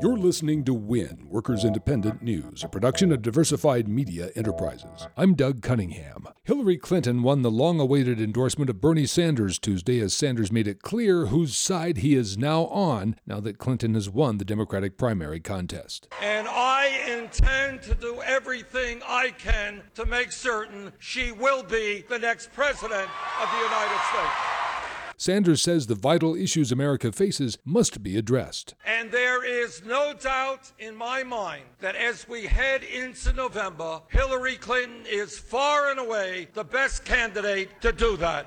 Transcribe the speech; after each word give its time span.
You're 0.00 0.16
listening 0.16 0.62
to 0.62 0.74
WIN, 0.74 1.26
Workers 1.28 1.64
Independent 1.64 2.22
News, 2.22 2.62
a 2.62 2.68
production 2.68 3.10
of 3.10 3.20
Diversified 3.20 3.88
Media 3.88 4.30
Enterprises. 4.36 5.08
I'm 5.16 5.34
Doug 5.34 5.60
Cunningham. 5.60 6.28
Hillary 6.44 6.76
Clinton 6.76 7.24
won 7.24 7.42
the 7.42 7.50
long 7.50 7.80
awaited 7.80 8.20
endorsement 8.20 8.70
of 8.70 8.80
Bernie 8.80 9.06
Sanders 9.06 9.58
Tuesday 9.58 9.98
as 9.98 10.14
Sanders 10.14 10.52
made 10.52 10.68
it 10.68 10.82
clear 10.82 11.26
whose 11.26 11.56
side 11.56 11.96
he 11.96 12.14
is 12.14 12.38
now 12.38 12.66
on 12.66 13.16
now 13.26 13.40
that 13.40 13.58
Clinton 13.58 13.94
has 13.94 14.08
won 14.08 14.38
the 14.38 14.44
Democratic 14.44 14.96
primary 14.96 15.40
contest. 15.40 16.06
And 16.22 16.46
I 16.46 17.18
intend 17.18 17.82
to 17.82 17.96
do 17.96 18.22
everything 18.24 19.02
I 19.04 19.30
can 19.30 19.82
to 19.96 20.06
make 20.06 20.30
certain 20.30 20.92
she 21.00 21.32
will 21.32 21.64
be 21.64 22.04
the 22.08 22.20
next 22.20 22.52
president 22.52 23.08
of 23.42 23.50
the 23.50 23.58
United 23.64 23.98
States. 24.10 24.47
Sanders 25.20 25.60
says 25.60 25.88
the 25.88 25.96
vital 25.96 26.36
issues 26.36 26.70
America 26.70 27.10
faces 27.10 27.58
must 27.64 28.04
be 28.04 28.16
addressed. 28.16 28.76
And 28.86 29.10
there 29.10 29.44
is 29.44 29.82
no 29.84 30.14
doubt 30.14 30.70
in 30.78 30.94
my 30.94 31.24
mind 31.24 31.64
that 31.80 31.96
as 31.96 32.28
we 32.28 32.46
head 32.46 32.84
into 32.84 33.32
November, 33.32 34.00
Hillary 34.10 34.54
Clinton 34.54 35.04
is 35.10 35.36
far 35.36 35.90
and 35.90 35.98
away 35.98 36.46
the 36.54 36.62
best 36.62 37.04
candidate 37.04 37.68
to 37.80 37.90
do 37.90 38.16
that. 38.18 38.46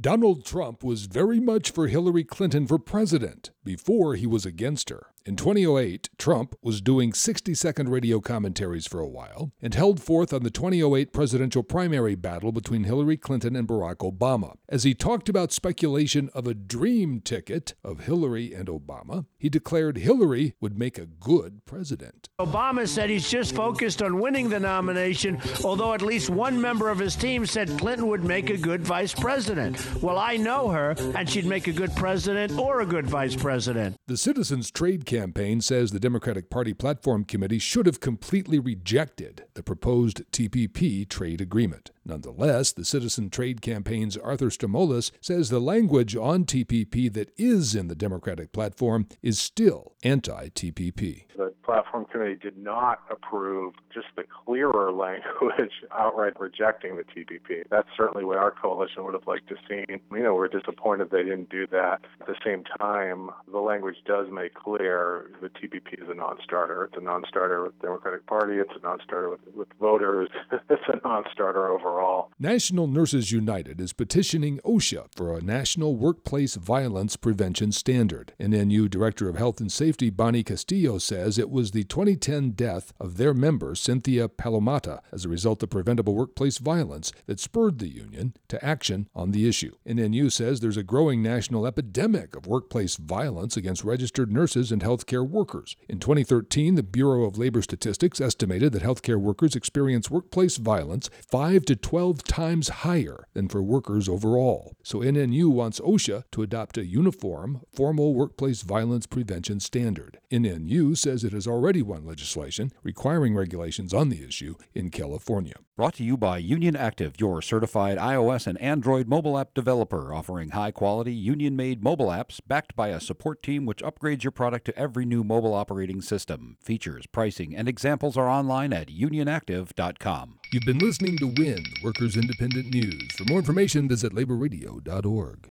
Donald 0.00 0.46
Trump 0.46 0.82
was 0.82 1.04
very 1.04 1.38
much 1.38 1.70
for 1.70 1.86
Hillary 1.86 2.24
Clinton 2.24 2.66
for 2.66 2.78
president 2.78 3.50
before 3.68 4.14
he 4.14 4.26
was 4.26 4.46
against 4.46 4.88
her. 4.88 5.08
In 5.26 5.36
2008, 5.36 6.08
Trump 6.16 6.54
was 6.62 6.80
doing 6.80 7.12
60 7.12 7.52
second 7.52 7.90
radio 7.90 8.18
commentaries 8.18 8.86
for 8.86 8.98
a 8.98 9.06
while 9.06 9.52
and 9.60 9.74
held 9.74 10.00
forth 10.00 10.32
on 10.32 10.42
the 10.42 10.50
2008 10.50 11.12
presidential 11.12 11.62
primary 11.62 12.14
battle 12.14 12.50
between 12.50 12.84
Hillary 12.84 13.18
Clinton 13.18 13.54
and 13.54 13.68
Barack 13.68 13.96
Obama. 13.96 14.54
As 14.70 14.84
he 14.84 14.94
talked 14.94 15.28
about 15.28 15.52
speculation 15.52 16.30
of 16.32 16.46
a 16.46 16.54
dream 16.54 17.20
ticket 17.20 17.74
of 17.84 18.00
Hillary 18.06 18.54
and 18.54 18.68
Obama, 18.68 19.26
he 19.36 19.50
declared 19.50 19.98
Hillary 19.98 20.54
would 20.62 20.78
make 20.78 20.96
a 20.96 21.04
good 21.04 21.66
president. 21.66 22.30
Obama 22.40 22.88
said 22.88 23.10
he's 23.10 23.28
just 23.28 23.54
focused 23.54 24.00
on 24.00 24.18
winning 24.18 24.48
the 24.48 24.60
nomination, 24.60 25.38
although 25.62 25.92
at 25.92 26.00
least 26.00 26.30
one 26.30 26.58
member 26.58 26.88
of 26.88 26.98
his 26.98 27.14
team 27.14 27.44
said 27.44 27.68
Clinton 27.78 28.06
would 28.06 28.24
make 28.24 28.48
a 28.48 28.56
good 28.56 28.80
vice 28.80 29.12
president. 29.12 29.76
Well, 30.02 30.16
I 30.16 30.38
know 30.38 30.68
her, 30.68 30.94
and 31.14 31.28
she'd 31.28 31.44
make 31.44 31.66
a 31.66 31.72
good 31.72 31.94
president 31.94 32.58
or 32.58 32.80
a 32.80 32.86
good 32.86 33.06
vice 33.06 33.36
president. 33.36 33.57
The 34.06 34.16
Citizens 34.16 34.70
Trade 34.70 35.04
campaign 35.04 35.60
says 35.60 35.90
the 35.90 36.00
Democratic 36.00 36.50
Party 36.50 36.72
Platform 36.74 37.24
Committee 37.24 37.58
should 37.58 37.86
have 37.86 38.00
completely 38.00 38.58
rejected 38.58 39.44
the 39.54 39.62
proposed 39.62 40.22
TPP 40.32 41.08
trade 41.08 41.40
agreement. 41.40 41.90
Nonetheless, 42.04 42.72
the 42.72 42.84
Citizen 42.84 43.28
Trade 43.28 43.60
Campaign's 43.60 44.16
Arthur 44.16 44.48
Stamoulis 44.48 45.10
says 45.20 45.50
the 45.50 45.60
language 45.60 46.16
on 46.16 46.44
TPP 46.44 47.12
that 47.12 47.30
is 47.36 47.74
in 47.74 47.88
the 47.88 47.94
Democratic 47.94 48.52
platform 48.52 49.06
is 49.22 49.38
still 49.38 49.92
anti 50.02 50.48
TPP. 50.48 51.24
The 51.36 51.52
platform 51.62 52.06
committee 52.06 52.36
did 52.36 52.56
not 52.56 53.00
approve 53.10 53.74
just 53.92 54.06
the 54.16 54.24
clearer 54.24 54.90
language 54.92 55.72
outright 55.92 56.40
rejecting 56.40 56.96
the 56.96 57.04
TPP. 57.04 57.64
That's 57.70 57.88
certainly 57.94 58.24
what 58.24 58.38
our 58.38 58.52
coalition 58.52 59.04
would 59.04 59.14
have 59.14 59.26
liked 59.26 59.48
to 59.48 59.56
see. 59.68 59.84
You 59.88 60.22
know, 60.22 60.34
we're 60.34 60.48
disappointed 60.48 61.10
they 61.10 61.24
didn't 61.24 61.50
do 61.50 61.66
that. 61.66 62.00
At 62.20 62.26
the 62.26 62.36
same 62.44 62.64
time, 62.80 63.30
the 63.50 63.58
language 63.58 63.96
does 64.04 64.26
make 64.30 64.54
clear 64.54 65.30
the 65.40 65.48
TPP 65.48 66.02
is 66.02 66.08
a 66.08 66.14
non-starter. 66.14 66.84
It's 66.84 66.96
a 66.96 67.00
non-starter 67.00 67.62
with 67.62 67.78
the 67.78 67.86
Democratic 67.86 68.26
Party. 68.26 68.54
It's 68.56 68.70
a 68.76 68.82
non-starter 68.82 69.30
with, 69.30 69.40
with 69.54 69.68
voters. 69.80 70.28
it's 70.52 70.82
a 70.88 71.06
non-starter 71.06 71.68
overall. 71.68 72.30
National 72.38 72.86
Nurses 72.86 73.32
United 73.32 73.80
is 73.80 73.92
petitioning 73.92 74.60
OSHA 74.64 75.08
for 75.14 75.36
a 75.36 75.40
national 75.40 75.96
workplace 75.96 76.56
violence 76.56 77.16
prevention 77.16 77.72
standard. 77.72 78.32
NNU 78.40 78.90
Director 78.90 79.28
of 79.28 79.36
Health 79.36 79.60
and 79.60 79.72
Safety 79.72 80.10
Bonnie 80.10 80.42
Castillo 80.42 80.98
says 80.98 81.38
it 81.38 81.50
was 81.50 81.70
the 81.70 81.84
2010 81.84 82.50
death 82.50 82.92
of 83.00 83.16
their 83.16 83.34
member 83.34 83.74
Cynthia 83.74 84.28
Palomata 84.28 85.00
as 85.12 85.24
a 85.24 85.28
result 85.28 85.62
of 85.62 85.70
preventable 85.70 86.14
workplace 86.14 86.58
violence 86.58 87.12
that 87.26 87.40
spurred 87.40 87.78
the 87.78 87.88
union 87.88 88.34
to 88.48 88.62
action 88.64 89.08
on 89.14 89.30
the 89.30 89.48
issue. 89.48 89.74
NNU 89.86 90.30
says 90.30 90.60
there's 90.60 90.76
a 90.76 90.82
growing 90.82 91.22
national 91.22 91.66
epidemic 91.66 92.36
of 92.36 92.46
workplace 92.46 92.96
violence 92.96 93.27
against 93.28 93.84
registered 93.84 94.32
nurses 94.32 94.72
and 94.72 94.82
healthcare 94.82 95.28
workers. 95.28 95.76
In 95.88 95.98
2013, 95.98 96.76
the 96.76 96.82
Bureau 96.82 97.24
of 97.24 97.36
Labor 97.36 97.60
Statistics 97.60 98.20
estimated 98.20 98.72
that 98.72 98.82
healthcare 98.82 99.20
workers 99.20 99.54
experience 99.54 100.10
workplace 100.10 100.56
violence 100.56 101.10
5 101.30 101.64
to 101.66 101.76
12 101.76 102.24
times 102.24 102.68
higher 102.68 103.26
than 103.34 103.48
for 103.48 103.62
workers 103.62 104.08
overall. 104.08 104.74
So 104.82 105.00
NNU 105.00 105.48
wants 105.48 105.80
OSHA 105.80 106.24
to 106.32 106.42
adopt 106.42 106.78
a 106.78 106.86
uniform, 106.86 107.60
formal 107.74 108.14
workplace 108.14 108.62
violence 108.62 109.06
prevention 109.06 109.60
standard. 109.60 110.18
NNU 110.32 110.96
says 110.96 111.24
it 111.24 111.32
has 111.32 111.46
already 111.46 111.82
won 111.82 112.06
legislation 112.06 112.72
requiring 112.82 113.34
regulations 113.34 113.92
on 113.92 114.08
the 114.08 114.24
issue 114.24 114.54
in 114.74 114.90
California. 114.90 115.54
Brought 115.78 115.94
to 115.94 116.04
you 116.04 116.16
by 116.16 116.38
Union 116.38 116.74
Active, 116.74 117.14
your 117.20 117.40
certified 117.40 117.98
iOS 117.98 118.48
and 118.48 118.60
Android 118.60 119.06
mobile 119.06 119.38
app 119.38 119.54
developer, 119.54 120.12
offering 120.12 120.50
high 120.50 120.72
quality, 120.72 121.14
union 121.14 121.54
made 121.54 121.84
mobile 121.84 122.08
apps 122.08 122.40
backed 122.44 122.74
by 122.74 122.88
a 122.88 123.00
support 123.18 123.42
team 123.42 123.66
which 123.66 123.82
upgrades 123.82 124.22
your 124.22 124.30
product 124.30 124.64
to 124.64 124.78
every 124.78 125.04
new 125.04 125.24
mobile 125.24 125.52
operating 125.52 126.00
system. 126.00 126.56
Features, 126.62 127.04
pricing, 127.06 127.56
and 127.56 127.68
examples 127.68 128.16
are 128.16 128.28
online 128.28 128.72
at 128.72 128.86
unionactive.com. 128.86 130.38
You've 130.52 130.62
been 130.62 130.78
listening 130.78 131.18
to 131.18 131.26
WIN, 131.26 131.64
Workers 131.82 132.16
Independent 132.16 132.72
News. 132.72 133.10
For 133.16 133.24
more 133.24 133.40
information, 133.40 133.88
visit 133.88 134.12
laborradio.org. 134.14 135.48